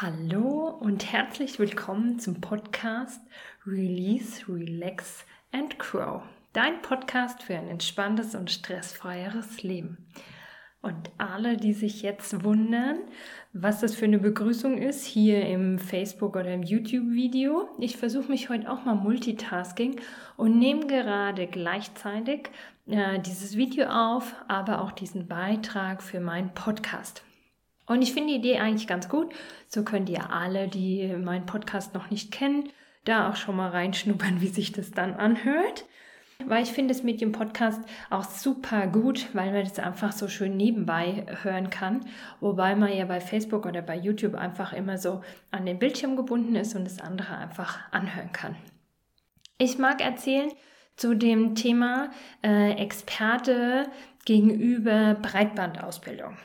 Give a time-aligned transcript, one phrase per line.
[0.00, 3.20] Hallo und herzlich willkommen zum Podcast
[3.66, 6.22] Release, Relax and Grow.
[6.52, 10.06] Dein Podcast für ein entspanntes und stressfreieres Leben.
[10.82, 12.98] Und alle, die sich jetzt wundern,
[13.52, 18.50] was das für eine Begrüßung ist, hier im Facebook oder im YouTube-Video, ich versuche mich
[18.50, 20.00] heute auch mal Multitasking
[20.36, 22.50] und nehme gerade gleichzeitig
[22.86, 27.24] äh, dieses Video auf, aber auch diesen Beitrag für meinen Podcast.
[27.88, 29.32] Und ich finde die Idee eigentlich ganz gut.
[29.66, 32.68] So könnt ihr alle, die meinen Podcast noch nicht kennen,
[33.04, 35.86] da auch schon mal reinschnuppern, wie sich das dann anhört.
[36.46, 37.80] Weil ich finde das Medium Podcast
[38.10, 42.04] auch super gut, weil man das einfach so schön nebenbei hören kann.
[42.40, 46.54] Wobei man ja bei Facebook oder bei YouTube einfach immer so an den Bildschirm gebunden
[46.54, 48.54] ist und das andere einfach anhören kann.
[49.58, 50.52] Ich mag erzählen
[50.94, 52.10] zu dem Thema
[52.44, 53.88] äh, Experte
[54.24, 56.36] gegenüber Breitbandausbildung.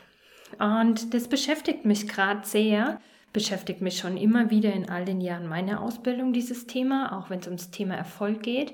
[0.60, 3.00] Und das beschäftigt mich gerade sehr,
[3.34, 7.40] beschäftigt mich schon immer wieder in all den Jahren meiner Ausbildung dieses Thema, auch wenn
[7.40, 8.74] es ums Thema Erfolg geht,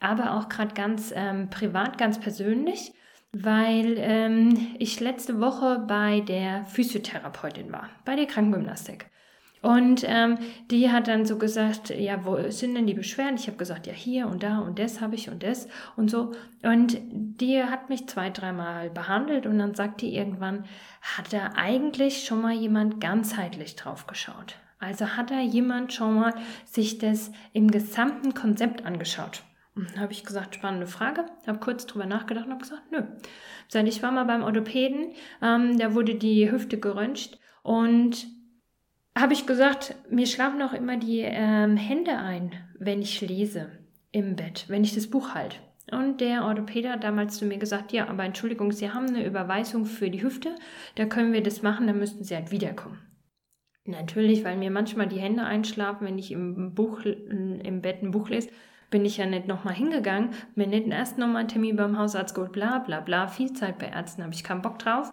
[0.00, 2.92] aber auch gerade ganz ähm, privat, ganz persönlich,
[3.32, 9.06] weil ähm, ich letzte Woche bei der Physiotherapeutin war, bei der Krankengymnastik.
[9.62, 10.38] Und ähm,
[10.72, 13.36] die hat dann so gesagt, ja, wo sind denn die Beschwerden?
[13.36, 16.32] Ich habe gesagt, ja, hier und da und das habe ich und das und so.
[16.64, 20.64] Und die hat mich zwei, dreimal behandelt und dann sagt die irgendwann,
[21.00, 24.56] hat da eigentlich schon mal jemand ganzheitlich drauf geschaut?
[24.80, 29.44] Also hat da jemand schon mal sich das im gesamten Konzept angeschaut?
[29.96, 31.24] Habe ich gesagt, spannende Frage.
[31.46, 33.02] Habe kurz drüber nachgedacht und habe gesagt, nö.
[33.68, 38.26] Seit ich war mal beim Orthopäden, ähm, da wurde die Hüfte geröntgt und
[39.16, 43.70] habe ich gesagt, mir schlafen auch immer die ähm, Hände ein, wenn ich lese
[44.10, 45.56] im Bett, wenn ich das Buch halte.
[45.90, 49.84] Und der Orthopäde hat damals zu mir gesagt, ja, aber Entschuldigung, Sie haben eine Überweisung
[49.84, 50.54] für die Hüfte,
[50.94, 52.98] da können wir das machen, dann müssten Sie halt wiederkommen.
[53.84, 58.28] Natürlich, weil mir manchmal die Hände einschlafen, wenn ich im Buch, im Bett ein Buch
[58.28, 58.50] lese,
[58.90, 62.52] bin ich ja nicht nochmal hingegangen, mir nicht erst nochmal einen Termin beim Hausarzt geholt,
[62.52, 65.10] bla bla bla, viel Zeit bei Ärzten habe ich keinen Bock drauf.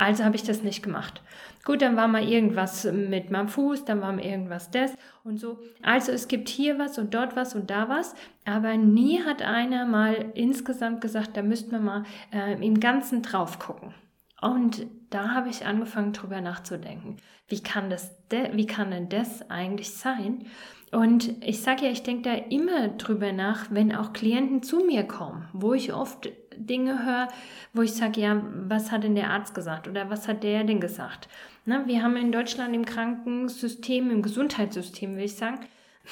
[0.00, 1.20] Also habe ich das nicht gemacht.
[1.62, 4.94] Gut, dann war mal irgendwas mit meinem Fuß, dann war mal irgendwas das
[5.24, 5.58] und so.
[5.82, 8.14] Also es gibt hier was und dort was und da was,
[8.46, 13.58] aber nie hat einer mal insgesamt gesagt, da müssten wir mal äh, im Ganzen drauf
[13.58, 13.92] gucken.
[14.40, 17.16] Und da habe ich angefangen drüber nachzudenken.
[17.48, 18.10] Wie kann das,
[18.52, 20.46] wie kann denn das eigentlich sein?
[20.92, 25.04] Und ich sage ja, ich denke da immer drüber nach, wenn auch Klienten zu mir
[25.04, 27.28] kommen, wo ich oft Dinge höre,
[27.72, 30.80] wo ich sage, ja, was hat denn der Arzt gesagt oder was hat der denn
[30.80, 31.28] gesagt?
[31.64, 35.60] Na, wir haben in Deutschland im Krankensystem, im Gesundheitssystem, will ich sagen,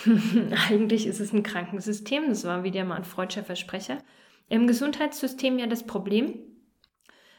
[0.69, 3.99] eigentlich ist es ein Krankensystem, das war wieder mal ein freudscher Versprecher,
[4.49, 6.35] im Gesundheitssystem ja das Problem,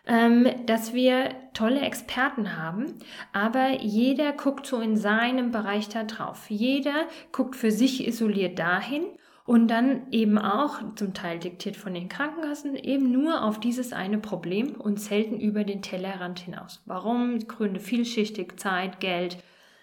[0.05, 2.95] dass wir tolle Experten haben,
[3.31, 6.49] aber jeder guckt so in seinem Bereich da drauf.
[6.49, 9.03] Jeder guckt für sich isoliert dahin
[9.45, 14.19] und dann eben auch, zum Teil diktiert von den Krankenkassen, eben nur auf dieses eine
[14.19, 16.83] Problem und selten über den Tellerrand hinaus.
[16.85, 17.39] Warum?
[17.39, 19.37] Gründe vielschichtig, Zeit, Geld,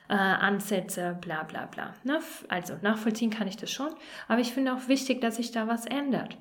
[0.09, 1.95] äh, Ansätze, bla bla bla.
[2.05, 2.21] Ne?
[2.49, 3.91] Also nachvollziehen kann ich das schon,
[4.29, 6.39] aber ich finde auch wichtig, dass sich da was ändert.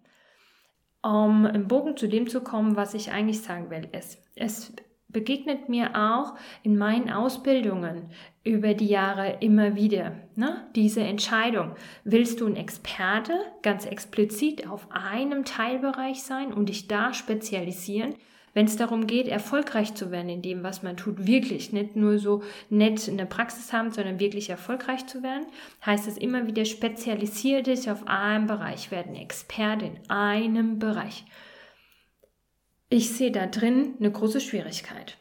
[1.06, 4.74] Um im Bogen zu dem zu kommen, was ich eigentlich sagen will, ist, es
[5.08, 6.34] begegnet mir auch
[6.64, 8.10] in meinen Ausbildungen
[8.44, 10.14] über die Jahre immer wieder.
[10.36, 10.66] Ne?
[10.76, 17.14] Diese Entscheidung, willst du ein Experte ganz explizit auf einem Teilbereich sein und dich da
[17.14, 18.16] spezialisieren?
[18.56, 22.18] Wenn es darum geht, erfolgreich zu werden in dem, was man tut, wirklich nicht nur
[22.20, 25.46] so nett in der Praxis haben, sondern wirklich erfolgreich zu werden,
[25.86, 31.26] heißt es immer wieder, spezialisiere dich auf einem Bereich, werden Experte in einem Bereich.
[32.88, 35.18] Ich sehe da drin eine große Schwierigkeit.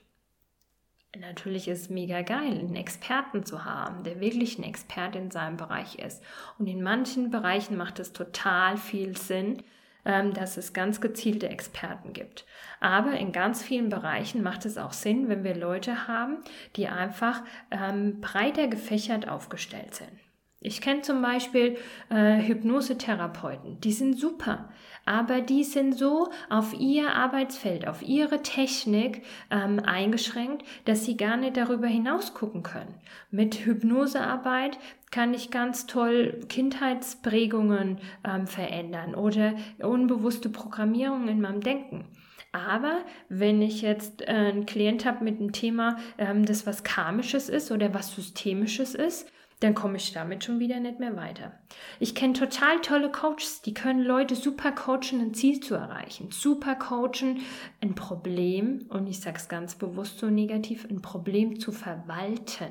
[1.18, 5.56] Natürlich ist es mega geil, einen Experten zu haben, der wirklich ein Experte in seinem
[5.56, 6.22] Bereich ist.
[6.60, 9.64] Und in manchen Bereichen macht es total viel Sinn,
[10.04, 12.44] dass es ganz gezielte Experten gibt.
[12.80, 16.38] Aber in ganz vielen Bereichen macht es auch Sinn, wenn wir Leute haben,
[16.76, 20.23] die einfach ähm, breiter gefächert aufgestellt sind.
[20.66, 21.76] Ich kenne zum Beispiel
[22.08, 24.70] äh, Hypnosetherapeuten, die sind super,
[25.04, 31.36] aber die sind so auf ihr Arbeitsfeld, auf ihre Technik ähm, eingeschränkt, dass sie gar
[31.36, 32.94] nicht darüber hinaus gucken können.
[33.30, 34.78] Mit Hypnosearbeit
[35.10, 39.52] kann ich ganz toll Kindheitsprägungen ähm, verändern oder
[39.82, 42.06] unbewusste Programmierung in meinem Denken.
[42.52, 47.50] Aber wenn ich jetzt äh, einen Klient habe mit einem Thema, ähm, das was karmisches
[47.50, 49.30] ist oder was systemisches ist,
[49.64, 51.52] dann komme ich damit schon wieder nicht mehr weiter.
[51.98, 56.30] Ich kenne total tolle Coaches, die können Leute super coachen, ein Ziel zu erreichen.
[56.30, 57.40] Super coachen,
[57.80, 62.68] ein Problem, und ich sage es ganz bewusst so negativ, ein Problem zu verwalten.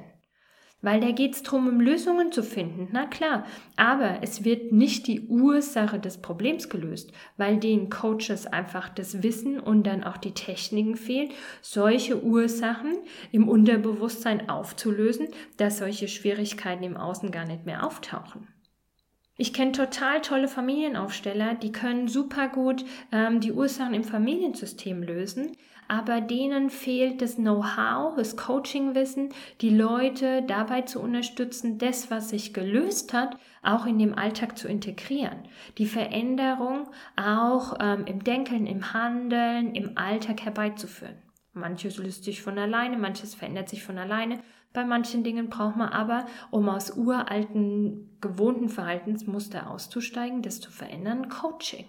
[0.84, 3.46] Weil da geht es darum, um Lösungen zu finden, na klar.
[3.78, 9.60] Aber es wird nicht die Ursache des Problems gelöst, weil den Coaches einfach das Wissen
[9.60, 11.30] und dann auch die Techniken fehlen,
[11.62, 12.98] solche Ursachen
[13.32, 18.50] im Unterbewusstsein aufzulösen, dass solche Schwierigkeiten im Außen gar nicht mehr auftauchen.
[19.36, 25.58] Ich kenne total tolle Familienaufsteller, die können super gut ähm, die Ursachen im Familiensystem lösen,
[25.88, 29.30] aber denen fehlt das Know-how, das Coaching-Wissen,
[29.62, 34.68] die Leute dabei zu unterstützen, das, was sich gelöst hat, auch in dem Alltag zu
[34.68, 35.40] integrieren.
[35.78, 41.18] Die Veränderung auch ähm, im Denken, im Handeln, im Alltag herbeizuführen.
[41.54, 44.40] Manches löst sich von alleine, manches verändert sich von alleine.
[44.74, 51.30] Bei manchen Dingen braucht man aber, um aus uralten, gewohnten Verhaltensmuster auszusteigen, das zu verändern,
[51.30, 51.86] Coaching.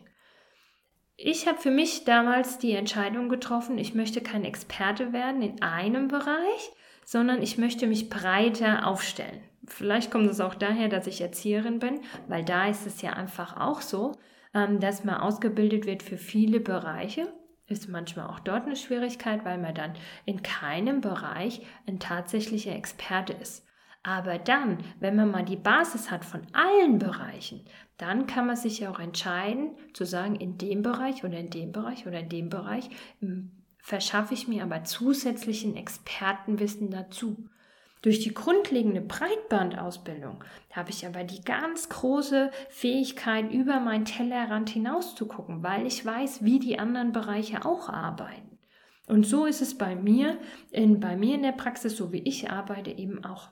[1.17, 6.09] Ich habe für mich damals die Entscheidung getroffen, ich möchte kein Experte werden in einem
[6.09, 6.73] Bereich,
[7.05, 9.41] sondern ich möchte mich breiter aufstellen.
[9.67, 13.57] Vielleicht kommt es auch daher, dass ich Erzieherin bin, weil da ist es ja einfach
[13.59, 14.13] auch so,
[14.55, 17.33] ähm, dass man ausgebildet wird für viele Bereiche.
[17.67, 19.95] Ist manchmal auch dort eine Schwierigkeit, weil man dann
[20.27, 23.65] in keinem Bereich ein tatsächlicher Experte ist.
[24.05, 27.65] Aber dann, wenn man mal die Basis hat von allen Bereichen,
[27.97, 31.73] dann kann man sich ja auch entscheiden, zu sagen, in dem Bereich oder in dem
[31.73, 32.91] Bereich oder in dem Bereich
[33.21, 37.49] hm, verschaffe ich mir aber zusätzlichen Expertenwissen dazu.
[38.03, 45.15] Durch die grundlegende Breitbandausbildung habe ich aber die ganz große Fähigkeit, über meinen Tellerrand hinaus
[45.15, 48.59] zu gucken, weil ich weiß, wie die anderen Bereiche auch arbeiten.
[49.07, 50.39] Und so ist es bei mir,
[50.71, 53.49] in, bei mir in der Praxis, so wie ich arbeite, eben auch.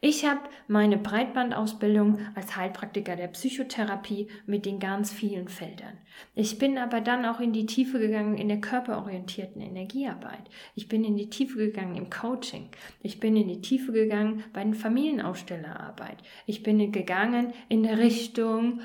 [0.00, 5.98] Ich habe meine Breitbandausbildung als Heilpraktiker der Psychotherapie mit den ganz vielen Feldern.
[6.34, 10.50] Ich bin aber dann auch in die Tiefe gegangen in der körperorientierten Energiearbeit.
[10.74, 12.68] Ich bin in die Tiefe gegangen im Coaching.
[13.02, 16.18] Ich bin in die Tiefe gegangen bei den Familienaufstellerarbeit.
[16.44, 18.80] Ich bin gegangen in Richtung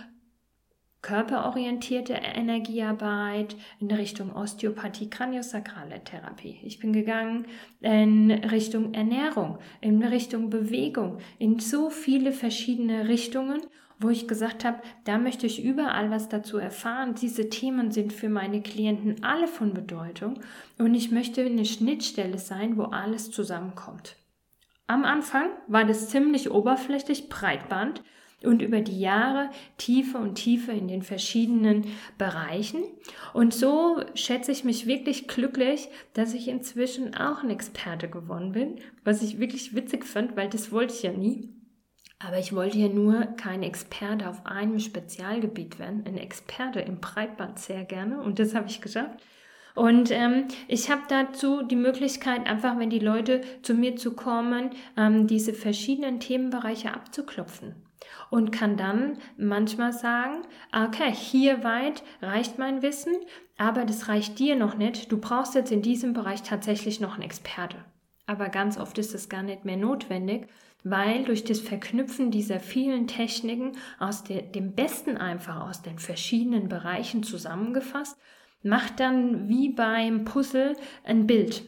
[1.01, 6.59] körperorientierte Energiearbeit in Richtung Osteopathie, kraniosakrale Therapie.
[6.63, 7.47] Ich bin gegangen
[7.81, 13.61] in Richtung Ernährung, in Richtung Bewegung, in so viele verschiedene Richtungen,
[13.99, 17.15] wo ich gesagt habe, da möchte ich überall was dazu erfahren.
[17.15, 20.39] Diese Themen sind für meine Klienten alle von Bedeutung
[20.77, 24.15] und ich möchte eine Schnittstelle sein, wo alles zusammenkommt.
[24.87, 28.03] Am Anfang war das ziemlich oberflächlich Breitband
[28.43, 31.85] und über die Jahre tiefer und tiefer in den verschiedenen
[32.17, 32.83] Bereichen.
[33.33, 38.79] Und so schätze ich mich wirklich glücklich, dass ich inzwischen auch ein Experte geworden bin,
[39.03, 41.49] was ich wirklich witzig fand, weil das wollte ich ja nie.
[42.19, 47.57] Aber ich wollte ja nur kein Experte auf einem Spezialgebiet werden, ein Experte im Breitband
[47.57, 49.19] sehr gerne und das habe ich geschafft.
[49.73, 54.71] Und ähm, ich habe dazu die Möglichkeit, einfach, wenn die Leute zu mir zu kommen,
[54.97, 57.75] ähm, diese verschiedenen Themenbereiche abzuklopfen
[58.29, 63.13] und kann dann manchmal sagen, okay, hier weit reicht mein Wissen,
[63.57, 65.11] aber das reicht dir noch nicht.
[65.11, 67.77] Du brauchst jetzt in diesem Bereich tatsächlich noch einen Experte.
[68.25, 70.47] Aber ganz oft ist es gar nicht mehr notwendig,
[70.83, 76.69] weil durch das Verknüpfen dieser vielen Techniken aus der, dem Besten einfach aus den verschiedenen
[76.69, 78.17] Bereichen zusammengefasst,
[78.63, 81.63] macht dann wie beim Puzzle ein Bild.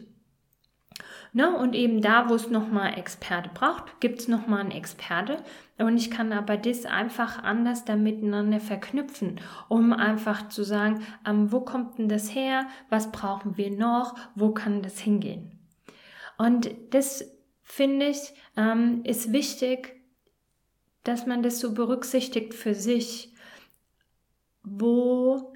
[1.36, 1.58] Ne?
[1.58, 5.38] Und eben da, wo es nochmal Experte braucht, gibt es nochmal einen Experte.
[5.80, 11.52] Und ich kann aber das einfach anders da miteinander verknüpfen, um einfach zu sagen, ähm,
[11.52, 12.68] wo kommt denn das her?
[12.90, 14.16] Was brauchen wir noch?
[14.36, 15.60] Wo kann das hingehen?
[16.38, 17.26] Und das
[17.64, 20.00] finde ich, ähm, ist wichtig,
[21.04, 23.34] dass man das so berücksichtigt für sich.
[24.62, 25.53] Wo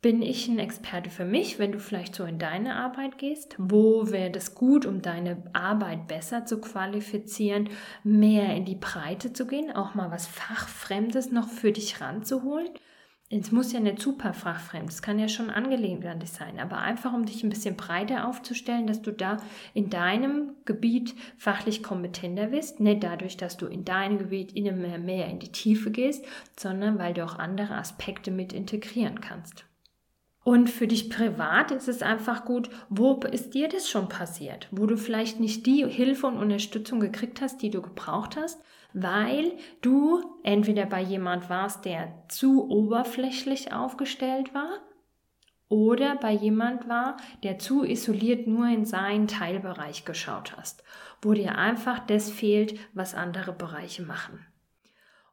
[0.00, 3.56] bin ich ein Experte für mich, wenn du vielleicht so in deine Arbeit gehst?
[3.58, 7.68] Wo wäre das gut, um deine Arbeit besser zu qualifizieren,
[8.04, 12.68] mehr in die Breite zu gehen, auch mal was Fachfremdes noch für dich ranzuholen?
[13.30, 16.78] Es muss ja nicht super fachfremd, es kann ja schon angelehnt an dich sein, aber
[16.78, 19.36] einfach um dich ein bisschen breiter aufzustellen, dass du da
[19.74, 25.26] in deinem Gebiet fachlich kompetenter bist, nicht dadurch, dass du in deinem Gebiet immer mehr
[25.26, 26.24] in die Tiefe gehst,
[26.58, 29.67] sondern weil du auch andere Aspekte mit integrieren kannst.
[30.48, 34.86] Und für dich privat ist es einfach gut, wo ist dir das schon passiert, wo
[34.86, 38.58] du vielleicht nicht die Hilfe und Unterstützung gekriegt hast, die du gebraucht hast,
[38.94, 39.52] weil
[39.82, 44.70] du entweder bei jemand warst, der zu oberflächlich aufgestellt war,
[45.68, 50.82] oder bei jemand war, der zu isoliert nur in seinen Teilbereich geschaut hast,
[51.20, 54.46] wo dir einfach das fehlt, was andere Bereiche machen.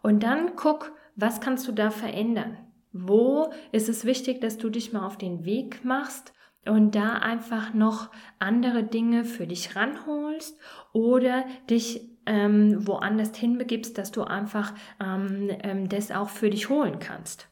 [0.01, 2.57] Und dann guck, was kannst du da verändern?
[2.97, 6.31] Wo ist es wichtig, dass du dich mal auf den Weg machst
[6.65, 8.09] und da einfach noch
[8.39, 10.57] andere Dinge für dich ranholst
[10.93, 14.73] oder dich ähm, woanders hinbegibst, dass du einfach
[15.03, 17.49] ähm, ähm, das auch für dich holen kannst.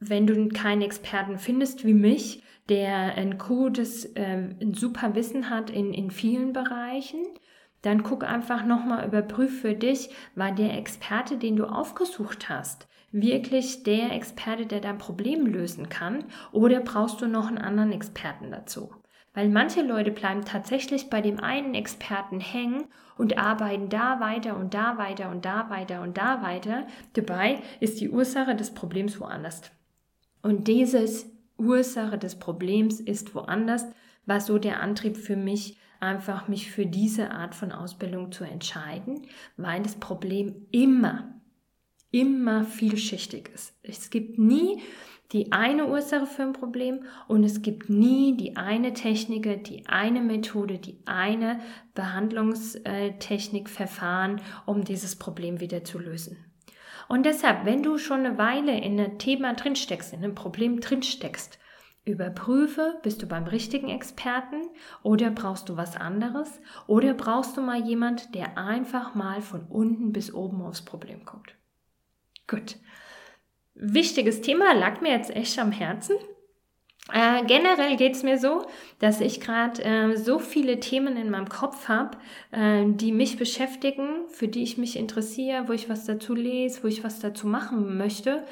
[0.00, 5.70] Wenn du keinen Experten findest wie mich, der ein gutes, äh, ein super Wissen hat
[5.70, 7.24] in, in vielen Bereichen,
[7.82, 13.82] dann guck einfach nochmal, überprüf für dich, war der Experte, den du aufgesucht hast, wirklich
[13.82, 18.90] der Experte, der dein Problem lösen kann oder brauchst du noch einen anderen Experten dazu?
[19.34, 22.84] Weil manche Leute bleiben tatsächlich bei dem einen Experten hängen
[23.16, 26.86] und arbeiten da weiter und da weiter und da weiter und da weiter.
[27.14, 29.62] Dabei ist die Ursache des Problems woanders.
[30.42, 33.86] Und dieses Ursache des Problems ist woanders,
[34.26, 39.26] war so der Antrieb für mich, einfach mich für diese Art von Ausbildung zu entscheiden,
[39.56, 41.40] weil das Problem immer,
[42.12, 43.74] immer vielschichtig ist.
[43.82, 44.80] Es gibt nie
[45.32, 50.20] die eine Ursache für ein Problem und es gibt nie die eine Technik, die eine
[50.20, 51.60] Methode, die eine
[51.94, 56.36] Behandlungstechnik, Verfahren, um dieses Problem wieder zu lösen.
[57.08, 61.58] Und deshalb, wenn du schon eine Weile in einem Thema drinsteckst, in einem Problem drinsteckst,
[62.04, 64.62] Überprüfe, bist du beim richtigen Experten
[65.02, 70.12] oder brauchst du was anderes oder brauchst du mal jemand, der einfach mal von unten
[70.12, 71.56] bis oben aufs Problem guckt.
[72.52, 72.76] Gut.
[73.74, 76.16] Wichtiges Thema lag mir jetzt echt am Herzen.
[77.10, 78.66] Äh, generell geht es mir so,
[78.98, 82.18] dass ich gerade äh, so viele Themen in meinem Kopf habe,
[82.50, 86.88] äh, die mich beschäftigen, für die ich mich interessiere, wo ich was dazu lese, wo
[86.88, 88.44] ich was dazu machen möchte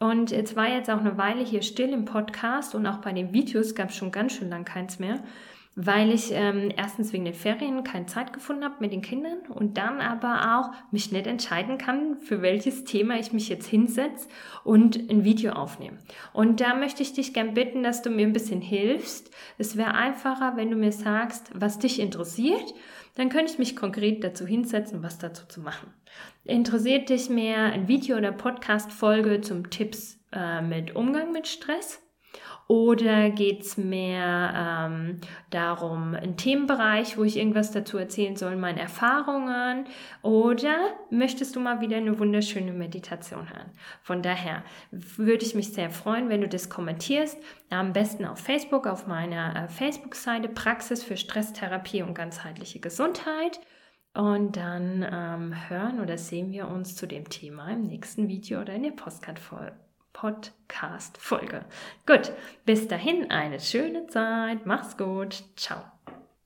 [0.00, 3.32] und jetzt war jetzt auch eine Weile hier still im Podcast und auch bei den
[3.32, 5.22] Videos gab es schon ganz schön lang keins mehr,
[5.76, 9.76] weil ich ähm, erstens wegen den Ferien keine Zeit gefunden habe mit den Kindern und
[9.78, 14.28] dann aber auch mich nicht entscheiden kann, für welches Thema ich mich jetzt hinsetze
[14.62, 15.98] und ein Video aufnehme.
[16.32, 19.30] Und da möchte ich dich gern bitten, dass du mir ein bisschen hilfst.
[19.58, 22.74] Es wäre einfacher, wenn du mir sagst, was dich interessiert
[23.14, 25.92] dann könnte ich mich konkret dazu hinsetzen, was dazu zu machen.
[26.44, 32.03] Interessiert dich mehr ein Video oder Podcast-Folge zum Tipps äh, mit Umgang mit Stress?
[32.66, 38.80] Oder geht es mehr ähm, darum, ein Themenbereich, wo ich irgendwas dazu erzählen soll, meine
[38.80, 39.84] Erfahrungen?
[40.22, 40.74] Oder
[41.10, 43.70] möchtest du mal wieder eine wunderschöne Meditation hören?
[44.02, 47.38] Von daher würde ich mich sehr freuen, wenn du das kommentierst.
[47.68, 53.60] Am besten auf Facebook, auf meiner äh, Facebook-Seite Praxis für Stresstherapie und ganzheitliche Gesundheit.
[54.14, 58.72] Und dann ähm, hören oder sehen wir uns zu dem Thema im nächsten Video oder
[58.72, 59.83] in der Postcard-Folge.
[60.14, 61.66] Podcast-Folge.
[62.06, 62.32] Gut,
[62.64, 64.64] bis dahin eine schöne Zeit.
[64.64, 65.44] Mach's gut.
[65.56, 65.93] Ciao.